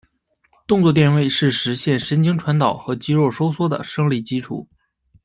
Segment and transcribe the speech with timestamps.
[0.65, 4.67] 动作电位是实现神经传导和肌肉收缩的生理基础。